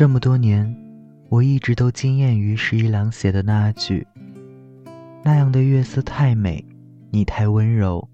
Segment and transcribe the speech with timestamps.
[0.00, 0.74] 这么多年，
[1.28, 4.06] 我一直都惊艳于十一郎写的那句
[5.22, 6.64] ：“那样的月色太美，
[7.10, 8.08] 你太温柔，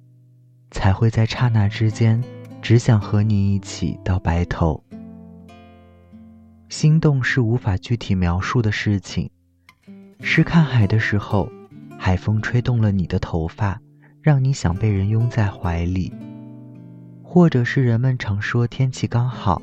[0.73, 2.21] 才会在刹那之间，
[2.61, 4.83] 只想和你一起到白头。”
[6.69, 9.31] 心动是无法具体描述的事情，
[10.21, 11.49] 是看海的时候，
[11.97, 13.81] 海风吹动了你的头发，
[14.21, 16.13] 让你想被人拥在怀里；
[17.23, 19.63] 或者是人们常说天气刚好。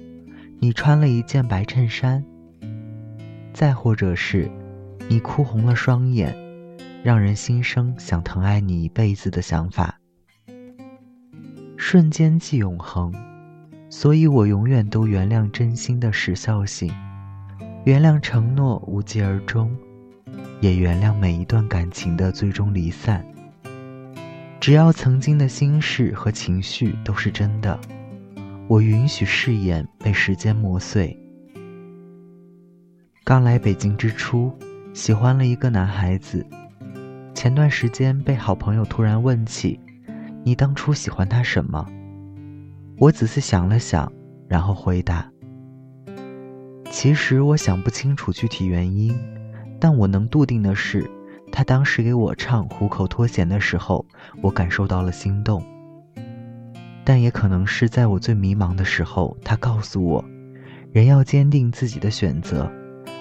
[0.64, 2.24] 你穿了一件白衬衫，
[3.54, 4.50] 再或者是
[5.10, 6.34] 你哭红了双眼，
[7.04, 10.00] 让人心生想疼爱你一辈子的想法。
[11.76, 13.14] 瞬间即永恒，
[13.90, 16.90] 所以我永远都原谅真心的时效性，
[17.84, 19.70] 原谅承诺无疾而终，
[20.62, 23.22] 也原谅每一段感情的最终离散。
[24.62, 27.78] 只要曾经的心事和情绪都是真的。
[28.70, 31.18] 我允许誓言被时间磨碎。
[33.26, 34.52] 刚来北京之初，
[34.94, 36.46] 喜欢了一个男孩子。
[37.34, 39.78] 前段时间被好朋友突然问起
[40.46, 41.86] ：“你当初喜欢他什么？”
[42.98, 44.10] 我仔细想了想，
[44.48, 45.30] 然后回答
[46.90, 49.14] ：“其实我想不清楚具体原因，
[49.78, 51.10] 但我能笃定的是，
[51.52, 54.06] 他当时给我唱《虎口脱险》的时候，
[54.42, 55.62] 我感受到了心动。”
[57.06, 60.24] 但也可能是在我最迷茫的时候，他告诉我，
[60.92, 62.72] 人要坚定自己的选择，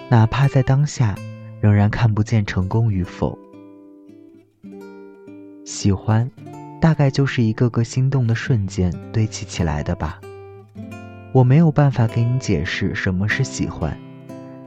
[0.09, 1.15] 哪怕在当下
[1.59, 3.37] 仍然看不见成功与否。
[5.65, 6.29] 喜欢，
[6.79, 10.19] 大概就是一个个心动的瞬间堆砌起来的吧。
[11.31, 13.97] 我没有办法给你解释什么是喜欢，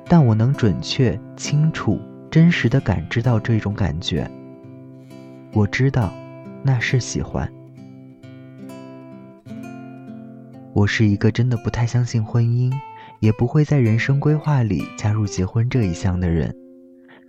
[0.06, 4.28] 但我能准确、清楚、真实的感知到这种感觉。
[5.53, 6.12] 我知道，
[6.62, 7.51] 那是喜欢。
[10.77, 12.71] 我是一个真的不太相信婚姻，
[13.21, 16.55] 也不会在人生规划里加入结婚这一项的人。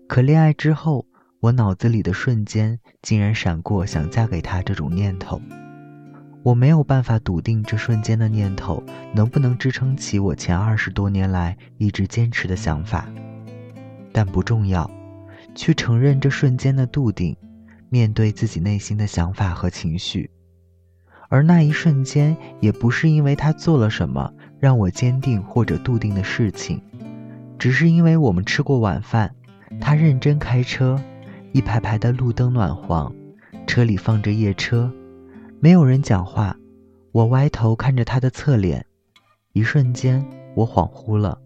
[0.06, 1.06] 可恋爱之后，
[1.40, 5.42] 我脑子里的瞬间竟然闪过想嫁给他这种念头。
[6.44, 13.08] 我没有办法笃定这瞬间的念头能不能支撑起我前二十多年来一直坚持的想法，
[14.12, 14.92] 但不重要。
[15.56, 17.34] 去承认这瞬间的笃定，
[17.88, 20.30] 面对自己内心的想法和情绪。
[21.30, 26.82] 而那一瞬间，也不是因为他做了什么让我坚定或者笃定的事情，
[27.60, 29.36] 只是因为我们吃过晚饭，
[29.82, 30.98] 他认真开车，
[31.52, 33.14] 一排排的路灯暖黄，
[33.66, 34.90] 车里放着夜车，
[35.60, 36.56] 没有人讲话，
[37.12, 38.86] 我歪头看着他的侧脸，
[39.52, 41.38] 一瞬间我恍惚了，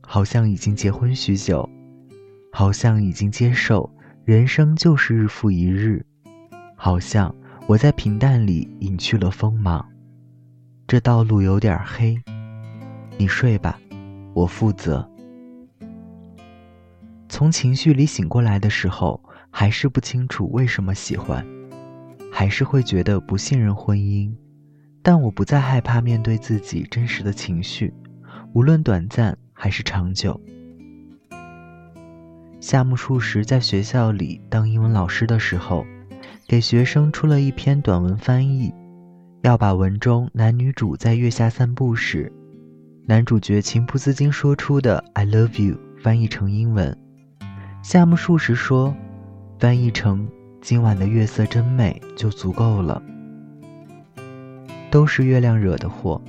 [0.00, 1.68] 好像已经结婚许久，
[2.52, 3.88] 好像已经接受
[4.24, 6.04] 人生就是日复一日，
[6.74, 7.32] 好像。
[7.68, 9.84] 我在平淡里隐去了锋芒，
[10.86, 12.16] 这道路有点黑，
[13.18, 13.76] 你睡吧，
[14.34, 15.10] 我负责。
[17.28, 21.44] 从情绪里醒过来的时候，还是不清楚为什么喜欢，
[22.32, 24.32] 还是会觉得不信任婚姻，
[25.02, 27.92] 但我不再害怕面对自己真实的情绪，
[28.52, 30.40] 无论短暂还是长久。
[32.60, 35.84] 夏目漱石在学校里当英文老师的时候。
[36.48, 38.72] 给学生出了一篇短文翻译，
[39.42, 42.32] 要把文中男女主在月下散步时，
[43.04, 46.96] 男主角情不自禁说出的 “I love you” 翻译成英文。
[47.82, 48.94] 夏目漱石说，
[49.58, 50.28] 翻译成
[50.62, 53.02] “今晚的月色真美”就足够了。
[54.88, 56.22] 都是月亮惹的祸，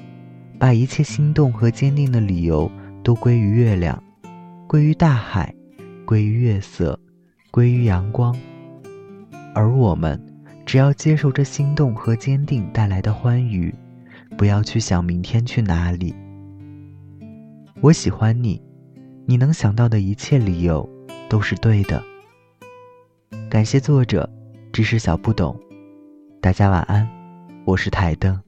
[0.57, 2.71] 把一切心动和坚定的理由
[3.03, 4.01] 都归于月亮，
[4.67, 5.53] 归于大海，
[6.05, 6.99] 归于月色，
[7.51, 8.35] 归于阳光。
[9.57, 10.23] 而我们，
[10.67, 13.73] 只要接受这心动和坚定带来的欢愉，
[14.37, 16.15] 不要去想明天去哪里。
[17.81, 18.61] 我喜欢你，
[19.25, 20.87] 你能想到的一切理由
[21.27, 22.03] 都是对的。
[23.49, 24.29] 感谢作者，
[24.71, 25.59] 知识小不懂。
[26.39, 27.09] 大家晚安，
[27.65, 28.46] 我是台灯。